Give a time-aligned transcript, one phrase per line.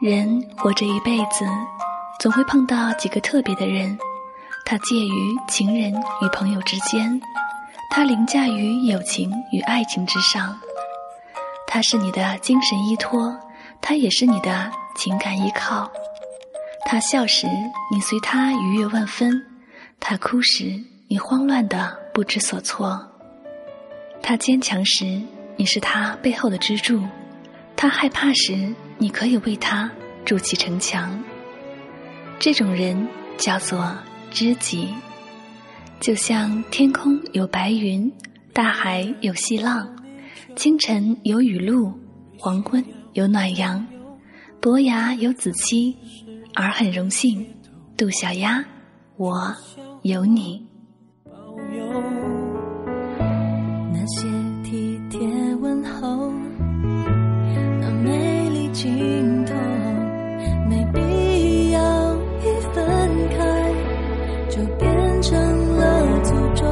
[0.00, 1.44] 人活着一辈子，
[2.20, 3.98] 总会碰到几个特别的人。
[4.64, 7.20] 他介于情人与朋友之间，
[7.90, 10.56] 他凌驾于友情与爱情之上。
[11.66, 13.36] 他是你的精神依托，
[13.80, 15.90] 他也是你的情感依靠。
[16.84, 17.48] 他笑时，
[17.90, 19.32] 你随他愉悦万分；
[19.98, 23.04] 他哭时，你慌乱的不知所措。
[24.22, 25.20] 他坚强时，
[25.56, 27.00] 你是他背后的支柱；
[27.74, 29.90] 他害怕时，你可以为他
[30.24, 31.18] 筑起城墙。
[32.38, 33.96] 这种人叫做
[34.30, 34.88] 知己，
[36.00, 38.12] 就像天空有白云，
[38.52, 39.88] 大海有细浪，
[40.54, 41.92] 清晨有雨露，
[42.38, 43.86] 黄昏有暖阳，
[44.60, 45.96] 伯牙有子期，
[46.54, 47.46] 而很荣幸，
[47.96, 48.64] 杜小丫，
[49.16, 49.54] 我
[50.02, 50.66] 有你。
[58.80, 59.54] 尽头，
[60.68, 62.78] 没必要一分
[63.36, 63.36] 开
[64.48, 65.36] 就变成
[65.76, 65.82] 了
[66.22, 66.64] 诅咒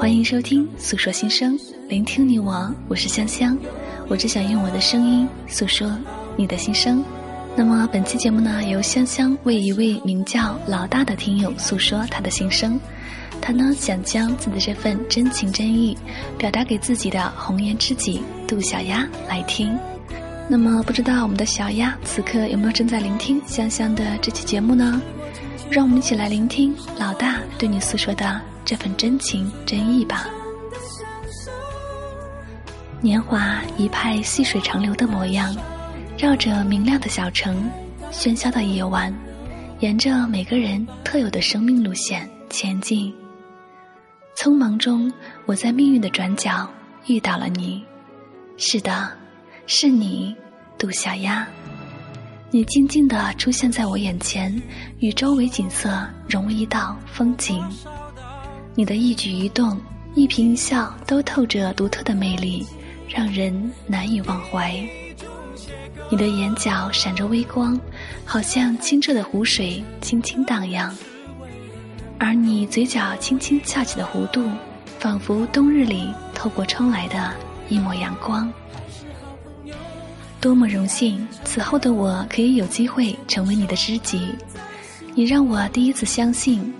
[0.00, 1.56] 欢迎收听《诉说心声》，
[1.88, 3.56] 聆听你我，我是香香。
[4.08, 5.96] 我只想用我的声音诉说
[6.36, 7.04] 你的心声。
[7.54, 12.76] 那么本期节目呢，由香香为一位名叫老大的听友诉说他的心声。
[13.40, 15.96] 他呢想将自己的这份真情真意
[16.38, 19.76] 表达给自己的红颜知己杜小丫来听。
[20.48, 25.00] 那么不知道我们的小丫此刻有没有正在聆听香香的这期节目呢？
[25.70, 28.40] 让我们一起来聆听老大对你诉说的。
[28.62, 30.28] 这份真情真意吧。
[33.00, 35.56] 年华一派细水长流的模样，
[36.16, 37.68] 绕着明亮的小城，
[38.12, 39.12] 喧嚣的夜晚，
[39.80, 43.12] 沿着每个人特有的生命路线前进。
[44.40, 45.12] 匆忙中，
[45.44, 46.66] 我在命运的转角
[47.06, 47.84] 遇到了你。
[48.56, 49.12] 是的，
[49.66, 50.34] 是你，
[50.78, 51.46] 杜小丫。
[52.50, 54.50] 你静静地出现在我眼前，
[55.00, 57.62] 与周围景色融为一道风景。
[58.74, 59.78] 你的一举一动、
[60.14, 62.66] 一颦一笑都透着独特的魅力，
[63.06, 64.74] 让人难以忘怀。
[66.08, 67.78] 你的眼角闪着微光，
[68.24, 70.90] 好像清澈的湖水轻轻荡漾；
[72.20, 74.46] 而你嘴角轻轻翘起的弧度，
[74.98, 77.32] 仿佛冬日里透过窗来的
[77.70, 78.52] 一抹阳光。
[80.38, 84.34] 多么荣幸，此后的我可以有机会成为你的知己。
[85.14, 86.72] 你让我第一次相信。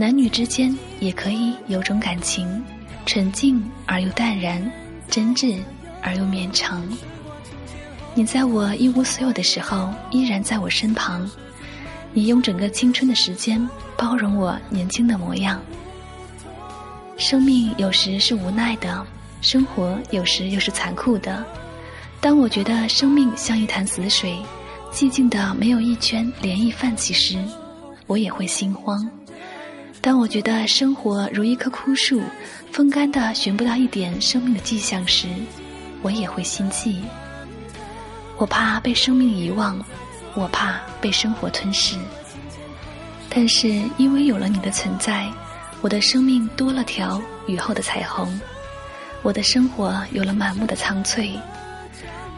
[0.00, 2.62] 男女之间也可以有种感情，
[3.04, 4.70] 纯净而又淡然，
[5.10, 5.58] 真挚
[6.00, 6.86] 而又绵长。
[8.14, 11.28] 你在我一无所有的时候，依然在我身旁。
[12.18, 13.64] 你用整个青春的时间
[13.96, 15.62] 包容我年轻的模样。
[17.16, 19.06] 生命有时是无奈的，
[19.40, 21.44] 生活有时又是残酷的。
[22.20, 24.36] 当我觉得生命像一潭死水，
[24.92, 27.38] 寂静的没有一圈涟漪泛起时，
[28.08, 29.08] 我也会心慌。
[30.00, 32.20] 当我觉得生活如一棵枯树，
[32.72, 35.28] 风干的寻不到一点生命的迹象时，
[36.02, 36.96] 我也会心悸。
[38.38, 39.80] 我怕被生命遗忘，
[40.34, 41.96] 我怕被生活吞噬。
[43.28, 45.28] 但是因为有了你的存在，
[45.80, 48.40] 我的生命多了条雨后的彩虹，
[49.22, 51.32] 我的生活有了满目的苍翠。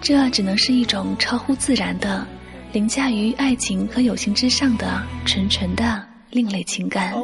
[0.00, 2.26] 这只能是一种超乎自然的、
[2.72, 6.04] 凌驾于爱情和友情之上的纯纯的。
[6.30, 7.14] 另类情感。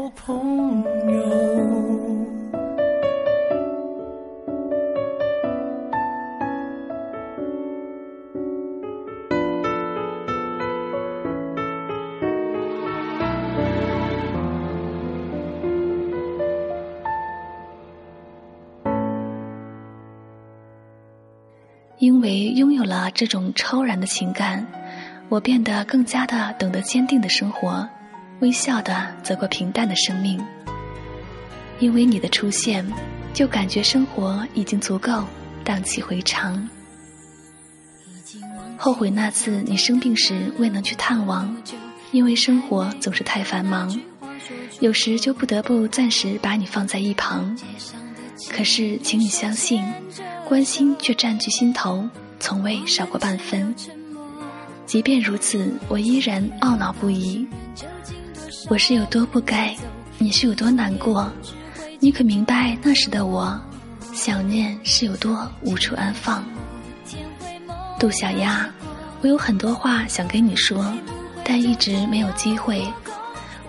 [22.05, 24.67] 因为拥有了这种超然的情感，
[25.31, 27.89] 我变得更加的懂得坚定的生活。
[28.41, 30.39] 微笑的走过平淡的生命，
[31.79, 32.87] 因为你的出现，
[33.33, 35.25] 就感觉生活已经足够
[35.65, 36.69] 荡气回肠。
[38.77, 41.57] 后悔那次你生病时未能去探望，
[42.13, 43.99] 因为生活总是太繁忙，
[44.81, 47.57] 有时就不得不暂时把你放在一旁。
[48.51, 49.83] 可是，请你相信，
[50.47, 52.07] 关心却占据心头，
[52.39, 53.75] 从未少过半分。
[54.87, 57.47] 即便如此，我依然懊恼不已。
[58.69, 59.75] 我是有多不该，
[60.19, 61.31] 你是有多难过，
[61.99, 63.59] 你可明白那时的我，
[64.13, 66.45] 想念是有多无处安放。
[67.99, 68.69] 杜小丫，
[69.23, 70.93] 我有很多话想跟你说，
[71.43, 72.87] 但一直没有机会。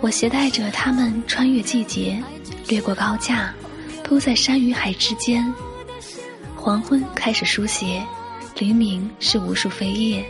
[0.02, 2.22] 我携带着它们穿越季节，
[2.68, 3.54] 掠过高架，
[4.04, 5.52] 铺在山与海之间。
[6.66, 8.04] 黄昏开始书写，
[8.58, 10.26] 黎明是无数飞叶。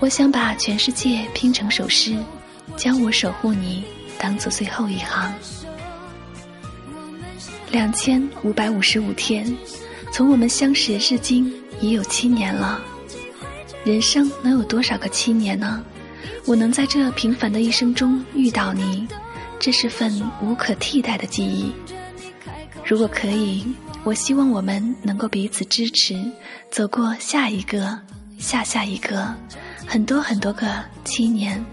[0.00, 2.18] 我想把全世界拼成首诗，
[2.76, 3.84] 将我守护你
[4.18, 5.32] 当做最后一行。
[7.70, 9.46] 两千五百五十五天，
[10.10, 12.82] 从我们相识至今已有七年了。
[13.84, 15.84] 人生能有多少个七年呢？
[16.46, 19.06] 我能在这平凡的一生中遇到你，
[19.60, 21.72] 这是份无可替代的记忆。
[22.84, 23.64] 如果可以，
[24.04, 26.14] 我希望我们能够彼此支持，
[26.70, 27.98] 走过下一个、
[28.38, 29.34] 下下一个、
[29.86, 30.66] 很多很多个
[31.04, 31.64] 七年，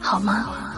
[0.00, 0.73] 好吗？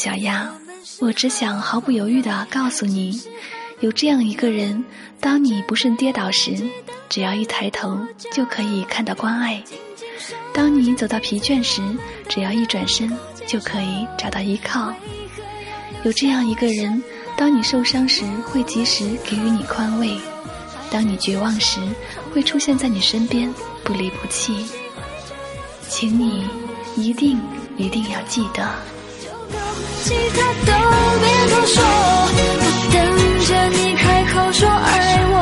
[0.00, 0.50] 小丫，
[0.98, 3.20] 我只想毫不犹豫地告诉你，
[3.80, 4.82] 有这样一个人，
[5.20, 6.56] 当你不慎跌倒时，
[7.10, 8.00] 只要一抬头
[8.32, 9.62] 就可以看到关爱；
[10.54, 11.82] 当你走到疲倦时，
[12.30, 13.14] 只要一转身
[13.46, 14.90] 就可以找到依靠。
[16.02, 17.02] 有这样一个人，
[17.36, 20.18] 当你受伤时会及时给予你宽慰；
[20.90, 21.78] 当你绝望时
[22.32, 23.52] 会出现在你身边，
[23.84, 24.64] 不离不弃。
[25.90, 26.48] 请你
[26.96, 27.38] 一定
[27.76, 28.66] 一定要记得。
[30.02, 30.72] 其他都
[31.20, 32.96] 别多说，我等
[33.46, 34.02] 着你开
[34.32, 34.88] 口说爱
[35.28, 35.34] 我，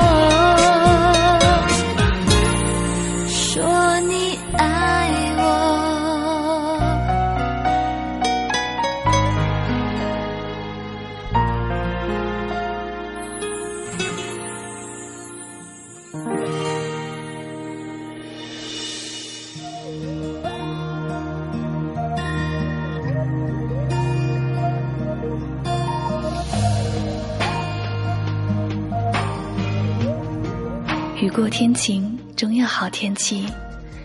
[31.21, 33.45] 雨过天晴，总有好天气。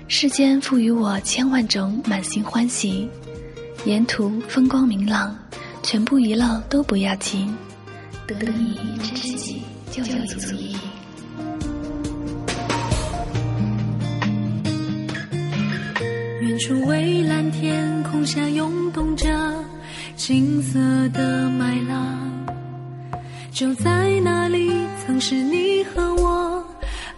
[0.08, 3.08] 世间赋予我千万种满心欢喜，
[3.86, 5.38] 沿途风光明朗，
[5.84, 7.56] 全部遗漏都不要紧，
[8.26, 9.62] 得你知己
[9.92, 10.76] 就足矣。
[16.42, 19.28] 远处蔚蓝天空下涌动着
[20.16, 22.18] 金色的麦浪，
[23.52, 24.72] 就在那里，
[25.06, 26.63] 曾是你和我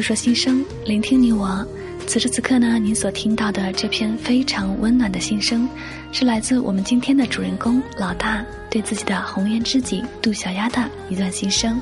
[0.00, 1.62] 诉说心声，聆听你我。
[2.06, 5.68] 此时此刻呢，您所听到的这篇非常温暖的心声，
[6.10, 11.78] 是来自我们今天的主人公老大对自己的红颜知己杜小丫的一段心声。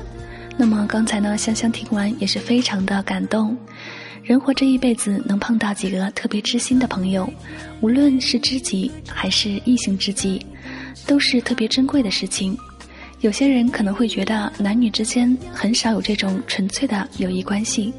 [0.57, 3.57] 那么刚才呢，香香听完也是非常的感动。
[4.21, 7.31] 人活这一辈子，能碰到几个特别知心的朋友，
[7.79, 10.45] 无论是知己还是异性知己，
[11.07, 12.57] 都是特别珍贵的事情。
[13.21, 17.93] 有些人可能会觉得男女之间很少有这种纯粹的友谊关系，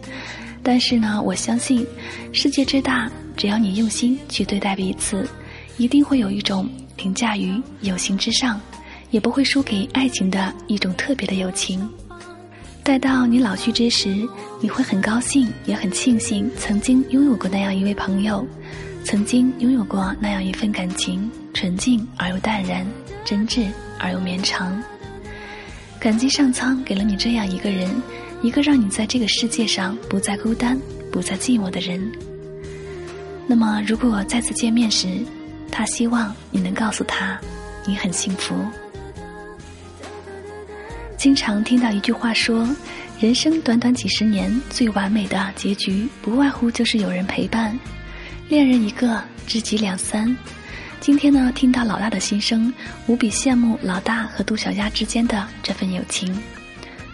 [0.62, 1.86] 但是呢，我相信
[2.32, 5.28] 世界之大，只要你用心去对待彼此，
[5.76, 8.58] 一定会有一种凌驾于友情之上，
[9.10, 11.86] 也不会输给爱情的一种特别的友情。
[12.82, 14.26] 待到你老去之时，
[14.58, 18.46] 你会很高兴，也很庆幸曾经拥有过那样一位朋友，
[19.04, 22.86] 曾经拥有过那样一份感情，纯净而又淡然，
[23.22, 23.66] 真挚
[23.98, 24.82] 而又绵长。
[26.00, 27.90] 感激上苍给了你这样一个人，
[28.40, 30.80] 一个让你在这个世界上不再孤单、
[31.12, 32.10] 不再寂寞的人。
[33.46, 35.06] 那么，如果再次见面时，
[35.70, 37.38] 他希望你能告诉他，
[37.86, 38.54] 你很幸福。
[41.18, 42.66] 经常听到一句话说
[43.20, 47.78] ：“人生短短几十年，最完美的结局不外乎就是有人陪伴，
[48.48, 50.34] 恋人一个，知己两三。”
[51.00, 52.72] 今天呢，听到老大的心声，
[53.06, 56.38] 无比羡慕老大和杜小丫之间的这份友情。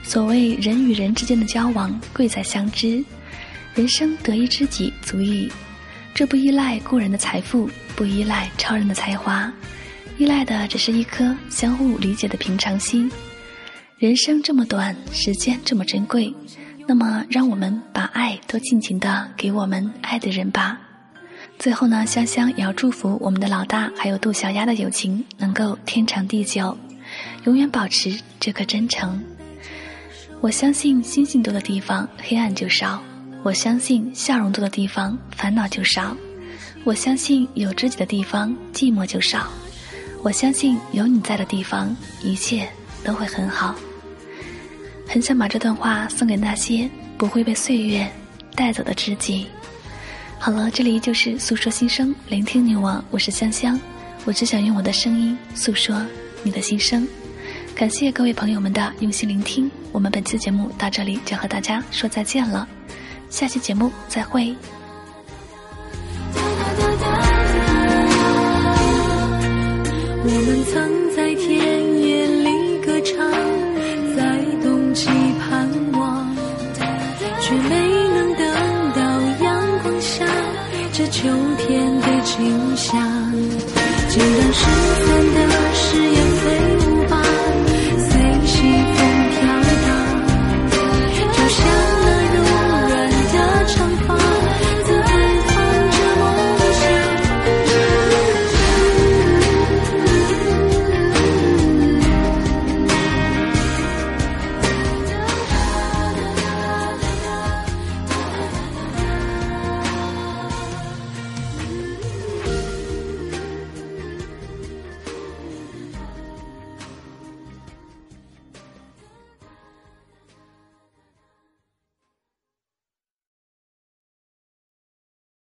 [0.03, 3.03] 所谓人与人之间的交往，贵在相知。
[3.75, 5.51] 人生得一知己足矣。
[6.13, 9.53] 这不依赖过人的财富，不依赖超人的才华，
[10.19, 13.11] 依赖的只是一颗相互理解的平常心。
[13.99, 16.35] 人生这么短，时间这么珍贵，
[16.89, 20.81] 那么让我们把爱都尽情的给我们爱的人吧。
[21.59, 26.77] 最后呢，香香也要祝福我们的老大还有杜小丫的友情能够天长地久，
[27.45, 29.21] 永远保持这颗真诚。
[30.41, 33.03] 我相信星星多的地方黑暗就少，
[33.43, 36.15] 我相信笑容多的地方烦恼就少，
[36.85, 39.49] 我相信有知己的地方寂寞就少，
[40.23, 42.69] 我相信有你在的地方一切
[43.03, 43.75] 都会很好。
[45.09, 48.07] 很想把这段话送给那些不会被岁月
[48.55, 49.47] 带走的知己。
[50.39, 53.79] 好了，这里就是诉说心声，聆听你我，我是香香，
[54.25, 56.01] 我只想用我的声音诉说
[56.45, 57.07] 你的心声。
[57.75, 62.69] 感谢各位朋友们的用心聆听，我们本期节目到这里就和大家说再见了，
[63.29, 64.55] 下期节目再会。
[70.23, 71.76] 我们曾在田
[80.99, 82.99] 这秋天的景象。
[84.09, 84.65] 就让失
[85.05, 86.26] 散的誓言。